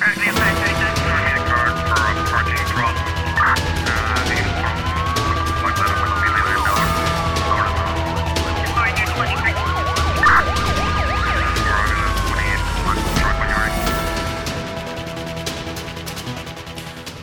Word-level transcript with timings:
Roger. 0.00 0.29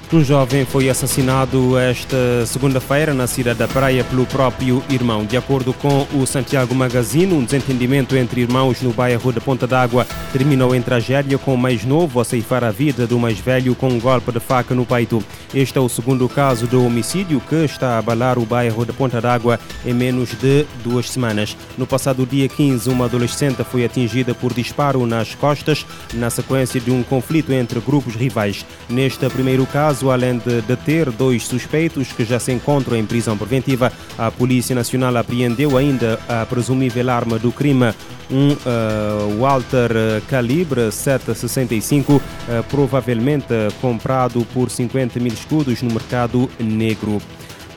Um 0.10 0.24
jovem 0.24 0.64
foi 0.64 0.90
assassinado 0.90 1.78
esta 1.78 2.46
segunda-feira 2.46 3.14
na 3.14 3.28
cidade 3.28 3.60
da 3.60 3.68
Praia 3.68 4.06
pelo 4.06 4.26
próprio 4.26 4.82
irmão. 4.90 5.26
De 5.26 5.36
acordo 5.36 5.74
com 5.74 6.08
o 6.14 6.26
Santiago 6.26 6.74
Magazine, 6.74 7.34
um 7.34 7.44
desentendimento 7.44 8.16
entre 8.16 8.40
irmãos 8.40 8.82
no 8.82 8.94
bairro 8.94 9.34
da 9.34 9.42
Ponta 9.42 9.68
d'Água 9.68 10.08
terminou 10.32 10.74
em 10.74 10.82
tragédia 10.82 11.38
com 11.38 11.54
o 11.54 11.58
mais 11.58 11.84
novo 11.84 12.22
a 12.22 12.24
ceifar 12.24 12.64
a 12.64 12.72
vida 12.72 13.06
do 13.06 13.20
mais 13.20 13.38
velho 13.38 13.76
com 13.76 13.90
um 13.90 14.00
golpe 14.00 14.32
de 14.32 14.40
faca 14.40 14.74
no 14.74 14.86
peito. 14.86 15.22
Este 15.54 15.78
é 15.78 15.82
o 15.82 15.90
segundo 15.90 16.30
caso 16.30 16.68
de 16.68 16.78
homicídio 16.78 17.42
que 17.42 17.66
está 17.66 17.96
a 17.96 17.98
abalar 17.98 18.40
o 18.40 18.46
bairro 18.46 18.86
da 18.86 18.94
Ponta 18.94 19.20
d'Água 19.20 19.60
em 19.86 19.94
menos 19.94 20.30
de 20.30 20.66
duas 20.86 21.10
semanas. 21.10 21.58
No 21.78 21.86
passado 21.86 22.26
dia 22.26 22.48
15, 22.48 22.90
uma 22.90 23.06
adolescente 23.06 23.62
foi 23.66 23.84
atingida 23.84 24.34
por 24.34 24.54
disparo 24.54 25.06
nas 25.06 25.36
costas 25.36 25.86
na 26.14 26.30
sequência 26.30 26.80
de 26.80 26.92
um 26.92 27.04
conflito 27.04 27.52
entre 27.52 27.82
grupos 27.82 28.16
rivais. 28.16 28.66
Neste 28.90 29.30
primeiro 29.30 29.66
caso, 29.66 29.97
caso, 29.98 30.12
além 30.12 30.38
de 30.38 30.62
deter 30.62 31.10
dois 31.12 31.44
suspeitos 31.48 32.12
que 32.12 32.24
já 32.24 32.40
se 32.40 32.52
encontram 32.52 32.96
em 32.96 33.06
prisão 33.06 33.36
preventiva, 33.36 33.92
a 34.18 34.30
Polícia 34.30 34.76
Nacional 34.76 35.18
apreendeu 35.18 35.76
ainda 35.76 36.20
a 36.30 36.46
presumível 36.46 37.10
arma 37.10 37.40
do 37.40 37.52
crime, 37.52 37.94
um 38.30 38.52
uh, 38.52 39.40
Walter 39.40 40.22
calibre 40.30 40.92
765, 40.92 42.14
uh, 42.14 42.22
provavelmente 42.70 43.48
comprado 43.82 44.46
por 44.54 44.70
50 44.70 45.20
mil 45.20 45.34
escudos 45.34 45.82
no 45.82 45.92
mercado 45.92 46.48
negro. 46.60 47.20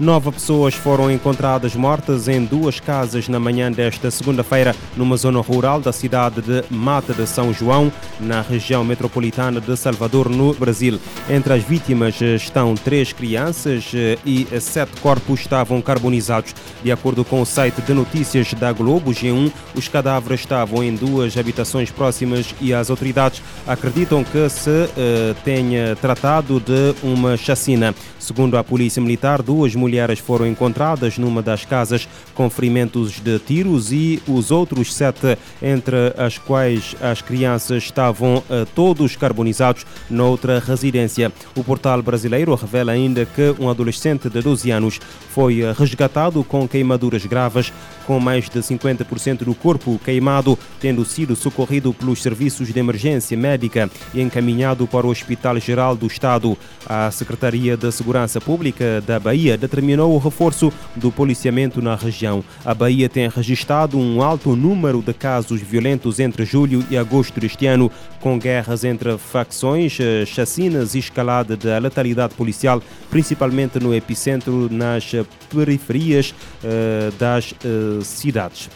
Nove 0.00 0.32
pessoas 0.32 0.72
foram 0.72 1.10
encontradas 1.10 1.76
mortas 1.76 2.26
em 2.26 2.42
duas 2.42 2.80
casas 2.80 3.28
na 3.28 3.38
manhã 3.38 3.70
desta 3.70 4.10
segunda-feira, 4.10 4.74
numa 4.96 5.14
zona 5.14 5.42
rural 5.42 5.78
da 5.78 5.92
cidade 5.92 6.40
de 6.40 6.64
Mata 6.70 7.12
de 7.12 7.26
São 7.26 7.52
João, 7.52 7.92
na 8.18 8.40
região 8.40 8.82
metropolitana 8.82 9.60
de 9.60 9.76
Salvador, 9.76 10.30
no 10.30 10.54
Brasil. 10.54 10.98
Entre 11.28 11.52
as 11.52 11.62
vítimas 11.62 12.18
estão 12.18 12.74
três 12.74 13.12
crianças 13.12 13.92
eh, 13.94 14.16
e 14.24 14.46
sete 14.58 14.98
corpos 15.02 15.40
estavam 15.40 15.82
carbonizados. 15.82 16.54
De 16.82 16.90
acordo 16.90 17.22
com 17.22 17.42
o 17.42 17.46
site 17.46 17.82
de 17.82 17.92
notícias 17.92 18.54
da 18.54 18.72
Globo 18.72 19.10
G1, 19.10 19.52
os 19.74 19.86
cadáveres 19.86 20.40
estavam 20.40 20.82
em 20.82 20.94
duas 20.94 21.36
habitações 21.36 21.90
próximas 21.90 22.54
e 22.58 22.72
as 22.72 22.88
autoridades 22.88 23.42
acreditam 23.66 24.24
que 24.24 24.48
se 24.48 24.70
uh, 24.70 25.34
tenha 25.44 25.94
tratado 25.96 26.58
de 26.58 26.94
uma 27.02 27.36
chacina. 27.36 27.94
Segundo 28.18 28.56
a 28.56 28.64
Polícia 28.64 29.02
Militar, 29.02 29.42
duas 29.42 29.74
mulheres 29.74 29.89
foram 30.18 30.46
encontradas 30.46 31.18
numa 31.18 31.42
das 31.42 31.64
casas 31.64 32.08
com 32.34 32.48
ferimentos 32.48 33.20
de 33.20 33.38
tiros 33.38 33.92
e 33.92 34.22
os 34.26 34.50
outros 34.50 34.94
sete, 34.94 35.36
entre 35.62 36.14
as 36.16 36.38
quais 36.38 36.94
as 37.00 37.22
crianças 37.22 37.82
estavam 37.82 38.38
uh, 38.38 38.66
todos 38.74 39.16
carbonizados 39.16 39.84
noutra 40.08 40.58
residência. 40.58 41.32
O 41.56 41.64
portal 41.64 42.02
brasileiro 42.02 42.54
revela 42.54 42.92
ainda 42.92 43.24
que 43.26 43.54
um 43.58 43.68
adolescente 43.68 44.28
de 44.28 44.40
12 44.40 44.70
anos 44.70 45.00
foi 45.30 45.60
eh, 45.60 45.72
resgatado 45.76 46.42
com 46.44 46.66
queimaduras 46.66 47.24
graves, 47.24 47.72
com 48.06 48.18
mais 48.18 48.48
de 48.48 48.58
50% 48.58 49.44
do 49.44 49.54
corpo 49.54 50.00
queimado, 50.04 50.58
tendo 50.80 51.04
sido 51.04 51.36
socorrido 51.36 51.94
pelos 51.94 52.22
serviços 52.22 52.72
de 52.72 52.78
emergência 52.78 53.36
médica 53.36 53.88
e 54.12 54.20
encaminhado 54.20 54.86
para 54.86 55.06
o 55.06 55.10
Hospital 55.10 55.58
Geral 55.60 55.94
do 55.96 56.06
Estado. 56.06 56.56
A 56.86 57.10
Secretaria 57.10 57.76
de 57.76 57.90
Segurança 57.92 58.40
Pública 58.40 59.00
da 59.06 59.18
Bahia 59.20 59.56
determinou 59.70 60.14
o 60.14 60.18
reforço 60.18 60.72
do 60.96 61.12
policiamento 61.12 61.80
na 61.80 61.94
região. 61.94 62.42
A 62.64 62.74
Bahia 62.74 63.08
tem 63.08 63.28
registrado 63.28 63.96
um 63.96 64.20
alto 64.20 64.56
número 64.56 65.00
de 65.00 65.14
casos 65.14 65.60
violentos 65.60 66.18
entre 66.18 66.44
julho 66.44 66.84
e 66.90 66.98
agosto 66.98 67.38
deste 67.38 67.66
ano, 67.66 67.90
com 68.20 68.38
guerras 68.38 68.82
entre 68.82 69.16
facções, 69.16 69.98
eh, 70.00 70.26
chacinas 70.26 70.94
e 70.94 70.98
escalada 70.98 71.56
da 71.56 71.78
letalidade 71.78 72.34
policial, 72.34 72.82
principalmente 73.08 73.78
no 73.78 73.94
epicentro 73.94 74.68
nas 74.70 75.12
periferias 75.48 76.30
uh, 76.30 77.12
das 77.18 77.52
uh, 77.52 78.02
cidades. 78.02 78.68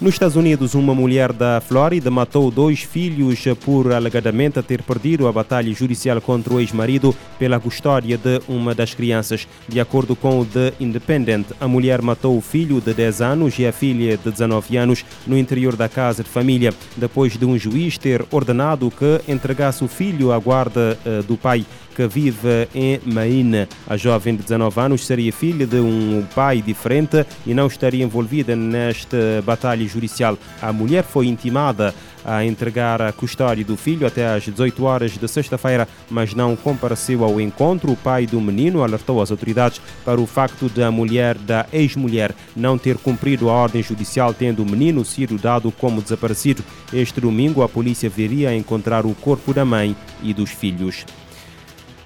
Nos 0.00 0.14
Estados 0.14 0.34
Unidos, 0.34 0.74
uma 0.74 0.92
mulher 0.92 1.32
da 1.32 1.60
Flórida 1.60 2.10
matou 2.10 2.50
dois 2.50 2.80
filhos 2.82 3.44
por 3.64 3.92
alegadamente 3.92 4.60
ter 4.60 4.82
perdido 4.82 5.28
a 5.28 5.32
batalha 5.32 5.72
judicial 5.72 6.20
contra 6.20 6.52
o 6.52 6.58
ex-marido 6.58 7.14
pela 7.38 7.60
custódia 7.60 8.18
de 8.18 8.42
uma 8.48 8.74
das 8.74 8.92
crianças. 8.92 9.46
De 9.68 9.78
acordo 9.78 10.16
com 10.16 10.40
o 10.40 10.44
The 10.44 10.72
Independent, 10.80 11.46
a 11.60 11.68
mulher 11.68 12.02
matou 12.02 12.36
o 12.36 12.40
filho 12.40 12.80
de 12.80 12.92
10 12.92 13.22
anos 13.22 13.56
e 13.60 13.66
a 13.66 13.72
filha 13.72 14.16
de 14.16 14.32
19 14.32 14.76
anos 14.76 15.04
no 15.24 15.38
interior 15.38 15.76
da 15.76 15.88
casa 15.88 16.24
de 16.24 16.28
família, 16.28 16.74
depois 16.96 17.36
de 17.36 17.44
um 17.44 17.56
juiz 17.56 17.96
ter 17.96 18.24
ordenado 18.32 18.90
que 18.90 19.20
entregasse 19.30 19.84
o 19.84 19.88
filho 19.88 20.32
à 20.32 20.38
guarda 20.40 20.98
uh, 21.06 21.22
do 21.22 21.36
pai 21.36 21.64
que 21.94 22.06
vive 22.08 22.68
em 22.74 23.00
Maine. 23.04 23.68
A 23.86 23.96
jovem 23.96 24.34
de 24.34 24.42
19 24.42 24.80
anos 24.80 25.06
seria 25.06 25.32
filha 25.32 25.66
de 25.66 25.76
um 25.76 26.26
pai 26.34 26.60
diferente 26.60 27.24
e 27.46 27.54
não 27.54 27.68
estaria 27.68 28.04
envolvida 28.04 28.56
nesta 28.56 29.16
batalha 29.46 29.84
judicial. 29.94 30.38
A 30.60 30.72
mulher 30.72 31.04
foi 31.04 31.26
intimada 31.26 31.94
a 32.24 32.44
entregar 32.44 33.02
a 33.02 33.12
custódia 33.12 33.64
do 33.64 33.76
filho 33.76 34.06
até 34.06 34.26
às 34.26 34.44
18 34.44 34.84
horas 34.84 35.12
de 35.12 35.28
sexta-feira, 35.28 35.86
mas 36.10 36.34
não 36.34 36.56
compareceu 36.56 37.22
ao 37.22 37.40
encontro. 37.40 37.92
O 37.92 37.96
pai 37.96 38.26
do 38.26 38.40
menino 38.40 38.82
alertou 38.82 39.20
as 39.20 39.30
autoridades 39.30 39.80
para 40.04 40.20
o 40.20 40.26
facto 40.26 40.68
de 40.68 40.82
a 40.82 40.90
mulher 40.90 41.36
da 41.36 41.66
ex-mulher 41.72 42.34
não 42.56 42.78
ter 42.78 42.96
cumprido 42.96 43.50
a 43.50 43.52
ordem 43.52 43.82
judicial, 43.82 44.32
tendo 44.32 44.62
o 44.62 44.70
menino 44.70 45.04
sido 45.04 45.36
dado 45.36 45.70
como 45.70 46.00
desaparecido. 46.00 46.64
Este 46.92 47.20
domingo, 47.20 47.62
a 47.62 47.68
polícia 47.68 48.08
viria 48.08 48.54
encontrar 48.54 49.04
o 49.04 49.14
corpo 49.14 49.52
da 49.52 49.64
mãe 49.64 49.94
e 50.22 50.32
dos 50.32 50.50
filhos. 50.50 51.04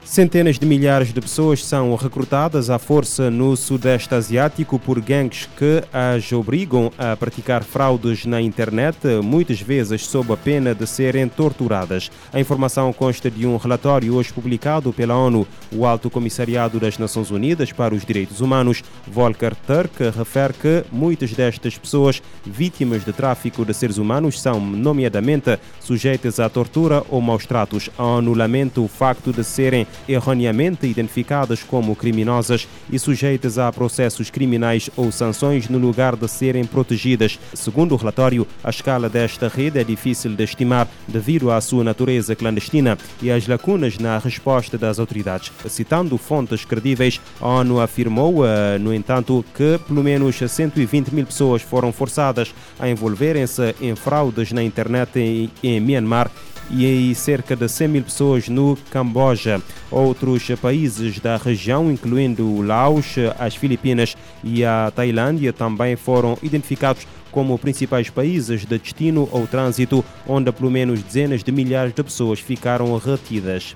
Centenas 0.08 0.58
de 0.58 0.64
milhares 0.64 1.12
de 1.12 1.20
pessoas 1.20 1.62
são 1.62 1.94
recrutadas 1.94 2.70
à 2.70 2.78
força 2.78 3.30
no 3.30 3.54
Sudeste 3.54 4.14
Asiático 4.14 4.78
por 4.78 4.98
gangues 5.02 5.46
que 5.54 5.84
as 5.92 6.32
obrigam 6.32 6.90
a 6.96 7.14
praticar 7.14 7.62
fraudes 7.62 8.24
na 8.24 8.40
internet, 8.40 8.96
muitas 9.22 9.60
vezes 9.60 10.06
sob 10.06 10.32
a 10.32 10.36
pena 10.36 10.74
de 10.74 10.86
serem 10.86 11.28
torturadas. 11.28 12.10
A 12.32 12.40
informação 12.40 12.90
consta 12.90 13.30
de 13.30 13.46
um 13.46 13.58
relatório 13.58 14.14
hoje 14.14 14.32
publicado 14.32 14.94
pela 14.94 15.14
ONU. 15.14 15.46
O 15.70 15.84
Alto 15.84 16.08
Comissariado 16.08 16.80
das 16.80 16.96
Nações 16.96 17.30
Unidas 17.30 17.70
para 17.70 17.94
os 17.94 18.02
Direitos 18.02 18.40
Humanos, 18.40 18.82
Volker 19.06 19.54
Turk, 19.54 20.00
refere 20.16 20.54
que 20.54 20.84
muitas 20.90 21.34
destas 21.34 21.76
pessoas 21.76 22.22
vítimas 22.46 23.04
de 23.04 23.12
tráfico 23.12 23.62
de 23.62 23.74
seres 23.74 23.98
humanos 23.98 24.40
são, 24.40 24.58
nomeadamente, 24.58 25.58
sujeitas 25.78 26.40
à 26.40 26.48
tortura 26.48 27.04
ou 27.10 27.20
maus 27.20 27.44
tratos. 27.44 27.90
A 27.98 28.04
ONU 28.04 28.32
lamenta 28.32 28.80
o 28.80 28.88
facto 28.88 29.34
de 29.34 29.44
serem 29.44 29.86
erroneamente 30.08 30.86
identificadas 30.86 31.62
como 31.62 31.96
criminosas 31.96 32.68
e 32.90 32.98
sujeitas 32.98 33.58
a 33.58 33.72
processos 33.72 34.30
criminais 34.30 34.90
ou 34.96 35.10
sanções 35.10 35.68
no 35.68 35.78
lugar 35.78 36.16
de 36.16 36.28
serem 36.28 36.64
protegidas. 36.64 37.38
Segundo 37.54 37.92
o 37.92 37.96
relatório, 37.96 38.46
a 38.62 38.70
escala 38.70 39.08
desta 39.08 39.48
rede 39.48 39.78
é 39.78 39.84
difícil 39.84 40.34
de 40.34 40.44
estimar 40.44 40.88
devido 41.06 41.50
à 41.50 41.60
sua 41.60 41.84
natureza 41.84 42.36
clandestina 42.36 42.98
e 43.22 43.30
às 43.30 43.46
lacunas 43.46 43.98
na 43.98 44.18
resposta 44.18 44.76
das 44.76 44.98
autoridades. 44.98 45.52
Citando 45.68 46.18
fontes 46.18 46.64
credíveis, 46.64 47.20
a 47.40 47.46
ONU 47.46 47.80
afirmou, 47.80 48.46
eh, 48.46 48.78
no 48.78 48.92
entanto, 48.92 49.44
que 49.54 49.78
pelo 49.86 50.02
menos 50.02 50.36
120 50.36 51.14
mil 51.14 51.26
pessoas 51.26 51.62
foram 51.62 51.92
forçadas 51.92 52.54
a 52.78 52.88
envolverem-se 52.88 53.74
em 53.80 53.94
fraudes 53.94 54.52
na 54.52 54.62
internet 54.62 55.18
em, 55.18 55.50
em 55.62 55.80
Myanmar 55.80 56.30
e 56.70 57.14
cerca 57.14 57.56
de 57.56 57.68
100 57.68 57.88
mil 57.88 58.02
pessoas 58.02 58.48
no 58.48 58.76
Camboja. 58.90 59.60
Outros 59.90 60.46
países 60.60 61.18
da 61.18 61.36
região, 61.36 61.90
incluindo 61.90 62.60
Laos, 62.62 63.16
as 63.38 63.54
Filipinas 63.54 64.16
e 64.44 64.64
a 64.64 64.92
Tailândia, 64.94 65.52
também 65.52 65.96
foram 65.96 66.38
identificados 66.42 67.06
como 67.30 67.58
principais 67.58 68.10
países 68.10 68.62
de 68.62 68.78
destino 68.78 69.28
ou 69.30 69.46
trânsito, 69.46 70.04
onde 70.26 70.50
pelo 70.50 70.70
menos 70.70 71.02
dezenas 71.02 71.42
de 71.42 71.52
milhares 71.52 71.94
de 71.94 72.02
pessoas 72.02 72.40
ficaram 72.40 72.96
retidas. 72.96 73.74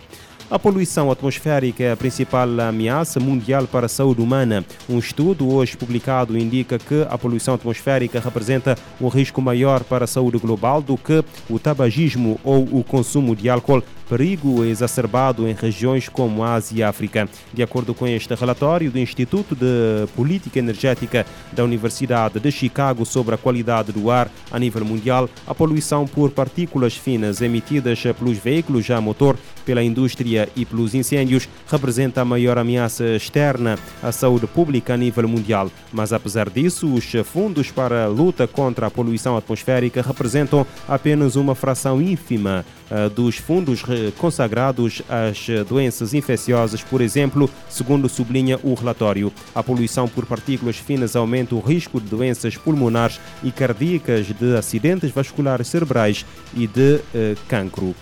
A 0.52 0.58
poluição 0.58 1.10
atmosférica 1.10 1.82
é 1.82 1.92
a 1.92 1.96
principal 1.96 2.46
ameaça 2.60 3.18
mundial 3.18 3.66
para 3.66 3.86
a 3.86 3.88
saúde 3.88 4.20
humana. 4.20 4.62
Um 4.86 4.98
estudo 4.98 5.50
hoje 5.50 5.78
publicado 5.78 6.36
indica 6.36 6.78
que 6.78 7.06
a 7.08 7.16
poluição 7.16 7.54
atmosférica 7.54 8.20
representa 8.20 8.76
um 9.00 9.08
risco 9.08 9.40
maior 9.40 9.82
para 9.82 10.04
a 10.04 10.06
saúde 10.06 10.36
global 10.36 10.82
do 10.82 10.98
que 10.98 11.24
o 11.48 11.58
tabagismo 11.58 12.38
ou 12.44 12.64
o 12.64 12.84
consumo 12.84 13.34
de 13.34 13.48
álcool 13.48 13.82
perigo 14.12 14.62
exacerbado 14.62 15.48
em 15.48 15.54
regiões 15.54 16.06
como 16.06 16.44
Ásia 16.44 16.80
e 16.80 16.82
África. 16.82 17.26
De 17.50 17.62
acordo 17.62 17.94
com 17.94 18.06
este 18.06 18.34
relatório 18.34 18.90
do 18.90 18.98
Instituto 18.98 19.54
de 19.54 20.06
Política 20.14 20.58
Energética 20.58 21.24
da 21.50 21.64
Universidade 21.64 22.38
de 22.38 22.52
Chicago 22.52 23.06
sobre 23.06 23.34
a 23.34 23.38
qualidade 23.38 23.90
do 23.90 24.10
ar 24.10 24.30
a 24.50 24.58
nível 24.58 24.84
mundial, 24.84 25.30
a 25.46 25.54
poluição 25.54 26.06
por 26.06 26.30
partículas 26.30 26.94
finas 26.94 27.40
emitidas 27.40 28.02
pelos 28.18 28.36
veículos 28.36 28.90
a 28.90 29.00
motor, 29.00 29.34
pela 29.64 29.82
indústria 29.82 30.46
e 30.54 30.66
pelos 30.66 30.94
incêndios 30.94 31.48
representa 31.66 32.20
a 32.20 32.24
maior 32.24 32.58
ameaça 32.58 33.16
externa 33.16 33.78
à 34.02 34.12
saúde 34.12 34.46
pública 34.46 34.92
a 34.92 34.96
nível 34.98 35.26
mundial. 35.26 35.70
Mas 35.90 36.12
apesar 36.12 36.50
disso, 36.50 36.92
os 36.92 37.10
fundos 37.24 37.70
para 37.70 38.04
a 38.04 38.08
luta 38.08 38.46
contra 38.46 38.88
a 38.88 38.90
poluição 38.90 39.38
atmosférica 39.38 40.02
representam 40.02 40.66
apenas 40.86 41.34
uma 41.34 41.54
fração 41.54 42.02
ínfima 42.02 42.62
uh, 42.90 43.08
dos 43.08 43.36
fundos 43.36 43.82
consagrados 44.18 45.02
às 45.08 45.46
doenças 45.68 46.14
infecciosas, 46.14 46.82
por 46.82 47.00
exemplo, 47.00 47.48
segundo 47.68 48.08
sublinha 48.08 48.58
o 48.62 48.74
relatório. 48.74 49.32
A 49.54 49.62
poluição 49.62 50.08
por 50.08 50.26
partículas 50.26 50.76
finas 50.76 51.16
aumenta 51.16 51.54
o 51.54 51.60
risco 51.60 52.00
de 52.00 52.08
doenças 52.08 52.56
pulmonares 52.56 53.20
e 53.42 53.50
cardíacas, 53.50 54.26
de 54.26 54.56
acidentes 54.56 55.10
vasculares 55.10 55.68
cerebrais 55.68 56.24
e 56.54 56.66
de 56.66 56.96
uh, 56.96 57.36
cancro. 57.48 57.94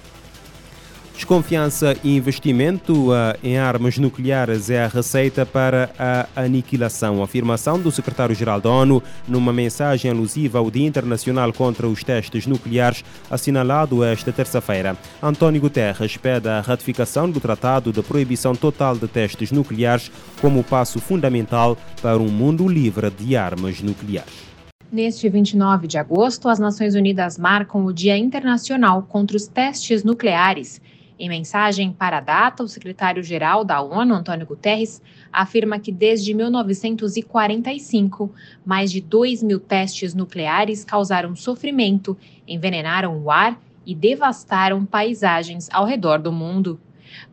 Desconfiança 1.20 1.94
e 2.02 2.16
investimento 2.16 3.10
uh, 3.10 3.36
em 3.44 3.58
armas 3.58 3.98
nucleares 3.98 4.70
é 4.70 4.82
a 4.82 4.88
receita 4.88 5.44
para 5.44 5.90
a 5.98 6.26
aniquilação. 6.34 7.22
Afirmação 7.22 7.78
do 7.78 7.90
secretário-geral 7.90 8.58
da 8.58 8.70
ONU 8.70 9.02
numa 9.28 9.52
mensagem 9.52 10.10
alusiva 10.10 10.58
ao 10.58 10.70
Dia 10.70 10.86
Internacional 10.86 11.52
contra 11.52 11.86
os 11.86 12.02
Testes 12.02 12.46
Nucleares, 12.46 13.04
assinalado 13.30 14.02
esta 14.02 14.32
terça-feira. 14.32 14.96
António 15.22 15.60
Guterres 15.60 16.16
pede 16.16 16.48
a 16.48 16.62
ratificação 16.62 17.30
do 17.30 17.38
Tratado 17.38 17.92
de 17.92 18.02
Proibição 18.02 18.54
Total 18.54 18.96
de 18.96 19.06
Testes 19.06 19.52
Nucleares 19.52 20.10
como 20.40 20.64
passo 20.64 20.98
fundamental 21.00 21.76
para 22.00 22.16
um 22.16 22.30
mundo 22.30 22.66
livre 22.66 23.10
de 23.10 23.36
armas 23.36 23.82
nucleares. 23.82 24.48
Neste 24.90 25.28
29 25.28 25.86
de 25.86 25.98
agosto, 25.98 26.48
as 26.48 26.58
Nações 26.58 26.94
Unidas 26.94 27.36
marcam 27.36 27.84
o 27.84 27.92
Dia 27.92 28.16
Internacional 28.16 29.02
contra 29.02 29.36
os 29.36 29.46
Testes 29.46 30.02
Nucleares. 30.02 30.80
Em 31.22 31.28
mensagem 31.28 31.92
para 31.92 32.16
a 32.16 32.20
data, 32.22 32.62
o 32.62 32.68
secretário-geral 32.68 33.62
da 33.62 33.82
ONU, 33.82 34.14
Antônio 34.14 34.46
Guterres, 34.46 35.02
afirma 35.30 35.78
que 35.78 35.92
desde 35.92 36.32
1945, 36.32 38.34
mais 38.64 38.90
de 38.90 39.02
2 39.02 39.42
mil 39.42 39.60
testes 39.60 40.14
nucleares 40.14 40.82
causaram 40.82 41.36
sofrimento, 41.36 42.16
envenenaram 42.48 43.22
o 43.22 43.30
ar 43.30 43.60
e 43.84 43.94
devastaram 43.94 44.86
paisagens 44.86 45.68
ao 45.70 45.84
redor 45.84 46.20
do 46.20 46.32
mundo. 46.32 46.80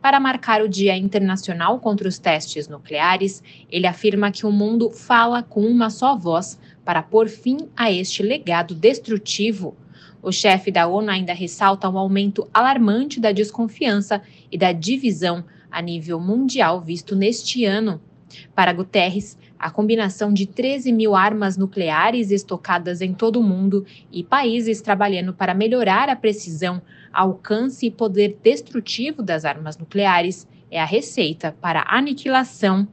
Para 0.02 0.20
marcar 0.20 0.60
o 0.60 0.68
Dia 0.68 0.94
Internacional 0.94 1.80
contra 1.80 2.06
os 2.06 2.18
Testes 2.18 2.68
Nucleares, 2.68 3.42
ele 3.70 3.86
afirma 3.86 4.30
que 4.30 4.44
o 4.44 4.52
mundo 4.52 4.90
fala 4.90 5.42
com 5.42 5.62
uma 5.62 5.88
só 5.88 6.14
voz 6.14 6.60
para 6.84 7.02
pôr 7.02 7.26
fim 7.26 7.70
a 7.74 7.90
este 7.90 8.22
legado 8.22 8.74
destrutivo 8.74 9.74
o 10.22 10.32
chefe 10.32 10.70
da 10.70 10.86
ONU 10.86 11.10
ainda 11.10 11.32
ressalta 11.32 11.88
um 11.88 11.98
aumento 11.98 12.48
alarmante 12.52 13.20
da 13.20 13.32
desconfiança 13.32 14.22
e 14.50 14.58
da 14.58 14.72
divisão 14.72 15.44
a 15.70 15.80
nível 15.80 16.20
mundial 16.20 16.80
visto 16.80 17.14
neste 17.14 17.64
ano. 17.64 18.00
Para 18.54 18.72
Guterres, 18.72 19.38
a 19.58 19.70
combinação 19.70 20.32
de 20.32 20.46
13 20.46 20.92
mil 20.92 21.16
armas 21.16 21.56
nucleares 21.56 22.30
estocadas 22.30 23.00
em 23.00 23.12
todo 23.12 23.40
o 23.40 23.42
mundo 23.42 23.84
e 24.12 24.22
países 24.22 24.80
trabalhando 24.80 25.32
para 25.32 25.54
melhorar 25.54 26.08
a 26.08 26.16
precisão, 26.16 26.80
alcance 27.12 27.86
e 27.86 27.90
poder 27.90 28.38
destrutivo 28.42 29.22
das 29.22 29.44
armas 29.44 29.76
nucleares 29.76 30.46
é 30.70 30.80
a 30.80 30.84
receita 30.84 31.56
para 31.60 31.80
a 31.80 31.98
aniquilação. 31.98 32.86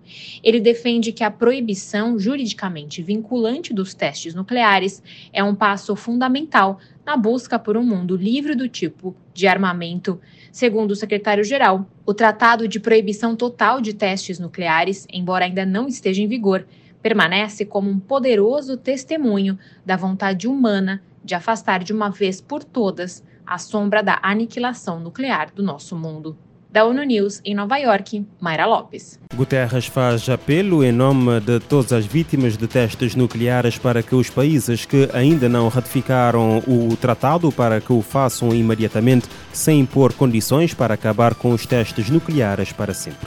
Ele 0.43 0.59
defende 0.59 1.11
que 1.11 1.23
a 1.23 1.31
proibição 1.31 2.17
juridicamente 2.17 3.01
vinculante 3.01 3.73
dos 3.73 3.93
testes 3.93 4.33
nucleares 4.33 5.01
é 5.33 5.43
um 5.43 5.55
passo 5.55 5.95
fundamental 5.95 6.79
na 7.05 7.15
busca 7.15 7.59
por 7.59 7.77
um 7.77 7.83
mundo 7.83 8.15
livre 8.15 8.55
do 8.55 8.67
tipo 8.67 9.15
de 9.33 9.47
armamento. 9.47 10.19
Segundo 10.51 10.91
o 10.91 10.95
secretário-geral, 10.95 11.85
o 12.05 12.13
Tratado 12.13 12.67
de 12.67 12.79
Proibição 12.79 13.35
Total 13.35 13.81
de 13.81 13.93
Testes 13.93 14.39
Nucleares, 14.39 15.05
embora 15.11 15.45
ainda 15.45 15.65
não 15.65 15.87
esteja 15.87 16.21
em 16.21 16.27
vigor, 16.27 16.65
permanece 17.01 17.65
como 17.65 17.89
um 17.89 17.99
poderoso 17.99 18.77
testemunho 18.77 19.59
da 19.85 19.95
vontade 19.95 20.47
humana 20.47 21.03
de 21.23 21.35
afastar 21.35 21.83
de 21.83 21.93
uma 21.93 22.09
vez 22.09 22.41
por 22.41 22.63
todas 22.63 23.23
a 23.45 23.59
sombra 23.59 24.01
da 24.01 24.19
aniquilação 24.23 24.99
nuclear 24.99 25.53
do 25.53 25.61
nosso 25.61 25.95
mundo 25.95 26.35
da 26.75 26.83
ONU 26.83 27.03
News 27.03 27.39
em 27.45 27.55
Nova 27.55 27.77
York, 27.77 28.25
Mayra 28.41 28.65
Lopes. 28.65 29.17
Guterres 29.33 29.85
faz 29.85 30.27
apelo 30.27 30.83
em 30.83 30.91
nome 30.91 31.39
de 31.39 31.57
todas 31.61 31.93
as 31.93 32.05
vítimas 32.05 32.57
de 32.57 32.67
testes 32.67 33.15
nucleares 33.15 33.77
para 33.77 34.03
que 34.03 34.13
os 34.13 34.29
países 34.29 34.83
que 34.83 35.07
ainda 35.13 35.47
não 35.47 35.69
ratificaram 35.69 36.57
o 36.67 36.93
tratado 36.97 37.49
para 37.49 37.79
que 37.79 37.93
o 37.93 38.01
façam 38.01 38.53
imediatamente, 38.53 39.25
sem 39.53 39.79
impor 39.79 40.11
condições 40.11 40.73
para 40.73 40.95
acabar 40.95 41.33
com 41.33 41.51
os 41.51 41.65
testes 41.65 42.09
nucleares 42.09 42.73
para 42.73 42.93
sempre. 42.93 43.25